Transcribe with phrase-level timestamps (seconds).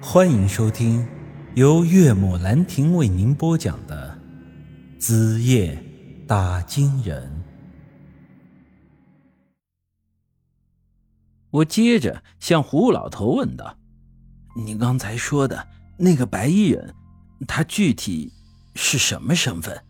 [0.00, 1.06] 欢迎收听
[1.54, 4.18] 由岳母兰亭为您播讲的
[5.00, 5.82] 《子夜
[6.28, 7.26] 打金人》。
[11.50, 13.74] 我接着向胡老头问道
[14.54, 15.66] ：“你刚才说的
[15.96, 16.94] 那个白衣人，
[17.48, 18.30] 他具体
[18.74, 19.82] 是什么身份？”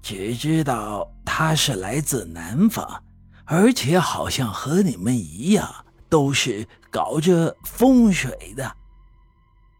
[0.00, 3.04] 只知道他是来自南方，
[3.44, 5.84] 而且好像和你们一样。
[6.08, 8.76] 都是搞着风水的。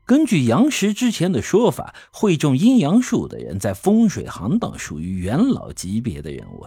[0.06, 6.66] 根据杨石之前的说法，会种阴阳树的人在风水行当属于元老级别的人物，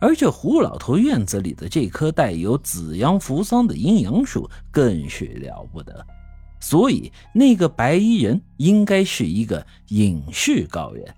[0.00, 6.04] 而这胡老头院子里的这棵带有紫阳扶桑的阴阳树更是了不得。
[6.60, 11.14] 所以，那个白衣人应该是一个隐士高人。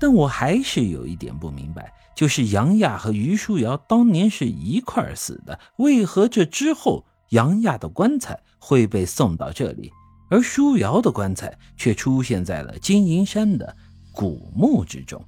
[0.00, 1.92] 但我还是有一点不明白。
[2.14, 9.90] 就是杨亚和于书瑶当年是一块死的，为何这之后杨亚的棺材会被送到这里，
[10.30, 13.76] 而书瑶的棺材却出现在了金银山的
[14.12, 15.20] 古墓之中？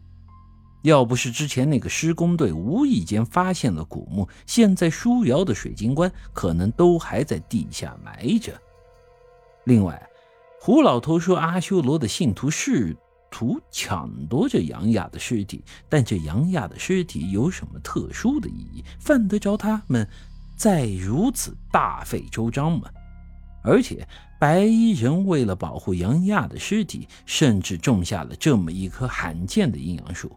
[0.83, 8.53] 要不是之前那个施工队无意间发现了古墓，现在书瑶的水晶棺可能都还在地下埋着。
[9.64, 10.01] 另外，
[10.61, 12.97] 胡老头说阿修罗的信徒是。
[13.30, 18.84] 图抢夺着杨亚的尸体，但这杨亚的尸体有什么特殊的意义？
[18.98, 20.08] 犯得着他们
[20.56, 22.88] 再如此大费周章吗？
[23.62, 24.06] 而且
[24.38, 30.34] 白衣人为了保护杨亚的尸体，甚至种下了这么一棵罕见的阴阳树。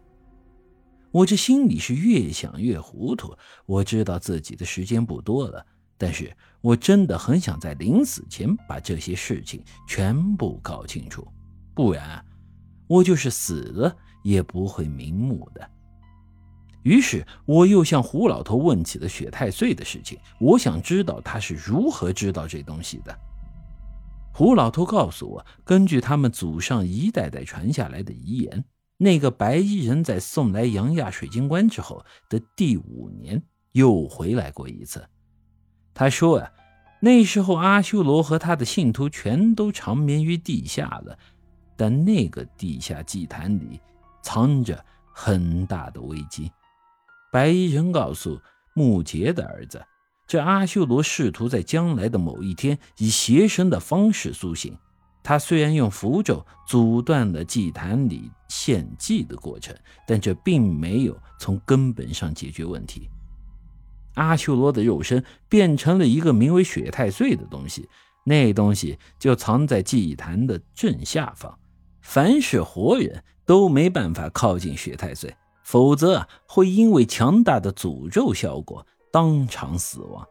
[1.12, 3.36] 我这心里是越想越糊涂。
[3.66, 5.64] 我知道自己的时间不多了，
[5.96, 11.26] 但是我真的很想在临死前把这些事情全部搞清楚，
[11.74, 12.24] 不然。
[12.90, 15.70] 我就是死了也不会瞑目的。
[16.82, 23.16] 于是我又向胡老头问起了雪太岁的事情，我想知道他是如何知道这东西的。
[24.32, 28.64] 胡老头告诉我，根据他们祖上一代代传下来的遗言，
[28.96, 35.06] 那个白衣人在送来杨亚水晶棺之后的第五年又回来过一次。
[35.94, 36.50] 他说啊，
[37.00, 41.16] 那时候阿修罗和他的信徒全都长眠于地下了。
[41.80, 43.80] 但那个地下祭坛里
[44.22, 46.52] 藏着很大的危机。
[47.32, 48.38] 白衣人告诉
[48.74, 49.82] 木杰的儿子，
[50.26, 54.76] 这阿修罗试图在将来的某一天以邪神的方式苏醒。
[55.22, 59.74] 他虽然用符咒阻断了祭坛里献祭的过程，
[60.06, 63.08] 但这并没有从根本上解决问题。
[64.16, 67.88] 阿修罗的肉身变成了一个名为雪太岁的东西，
[68.24, 71.58] 那东西就藏在祭坛的正下方。
[72.10, 75.32] 凡是活人都没办法靠近雪太岁，
[75.62, 80.26] 否则啊会因为强大的诅咒效果当场死亡。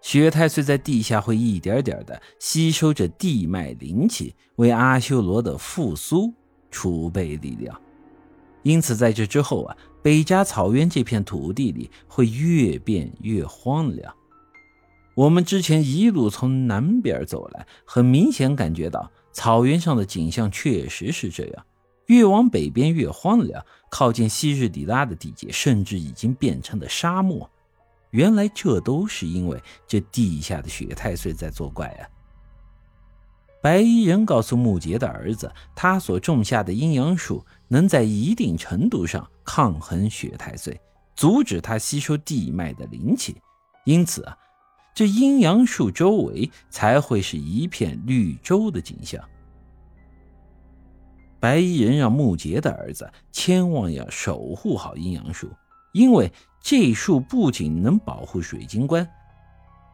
[0.00, 6.32] 雪太岁在地下会一点点的吸收着地脉灵气，为阿修罗的复苏
[6.70, 7.76] 储备力量。
[8.62, 14.14] 因此，在这之后啊，北疆草原这片土地里会越变越荒凉。
[15.16, 19.10] 我们之前一路从南边走来，很明显感觉到。
[19.34, 21.66] 草原上的景象确实是这样，
[22.06, 27.50] 越往北边越荒凉，靠近昔日里拉的地界甚至已经变成了沙漠。
[28.10, 32.06] 原来这都是因为这地下的雪太岁在作怪啊！
[33.60, 40.80] 白衣人告诉木杰的儿子，他所种下的阴阳树能在一定程度上抗衡雪太岁，
[41.16, 43.36] 阻止他吸收地脉的灵气，
[43.84, 44.38] 因此啊。
[44.94, 49.22] 这阴阳树周围才会是一片绿洲的景象。
[51.40, 55.50] 白衣人让木杰的儿子千万要守护好阴阳树，
[55.92, 56.32] 因为
[56.62, 59.06] 这树不仅能保护水晶棺，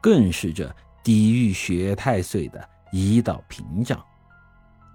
[0.02, 0.72] 更是这
[1.02, 4.00] 抵御雪太岁的一道屏障。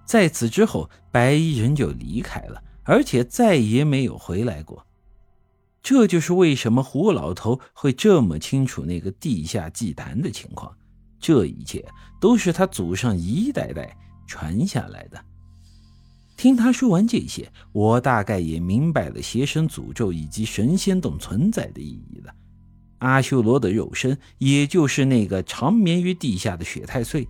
[0.05, 4.85] 在此之后，白衣人就离开了，而且再也没有回来过。
[5.85, 10.75] 这就是为什么胡老头会这么清楚那个地下祭坛的情况。
[11.19, 11.85] 这一切
[12.20, 13.96] 都是他祖上一代代
[14.26, 15.26] 传下来的。
[16.35, 22.34] 听他说完这些，我大概也明白了邪神诅咒以及神仙洞存在的意义了。
[22.97, 27.28] 阿修罗的肉身，也就是那个长眠于地下的雪太岁，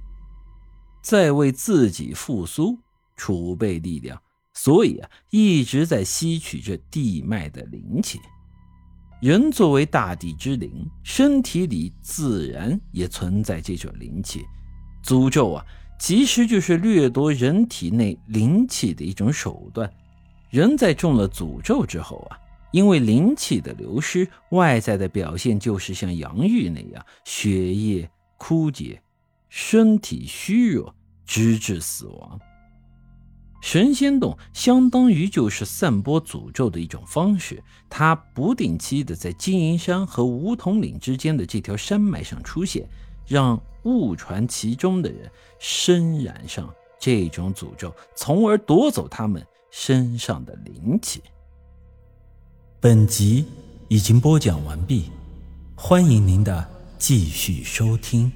[1.04, 2.80] 在为自己复苏
[3.18, 4.18] 储备力量，
[4.54, 8.18] 所以啊，一直在吸取着地脉的灵气。
[9.25, 14.45] 人作为大地之灵，身体里自然也存在这种灵气。
[15.04, 15.66] 诅咒啊，
[15.98, 19.92] 其实就是掠夺人体内灵气的一种手段。
[20.51, 22.38] 人在中了诅咒之后啊，
[22.72, 28.07] 因为灵气的流失，外在的表现就是像杨玉那样血液
[28.38, 29.01] 枯竭，
[29.50, 30.94] 身体虚弱，
[31.25, 32.39] 直至死亡。
[33.65, 42.88] 神仙洞相当于就是散播诅咒的一种方式，它不定期的在金银山和梧桐岭之间的这条山脉上出现，
[43.25, 51.23] 让误传其中的人身染上这种诅咒，从而夺走他们身上的灵气。
[52.79, 53.45] 本集
[53.88, 55.09] 已经播讲完毕，
[55.73, 56.69] 欢迎您的
[57.00, 58.31] 继续收听。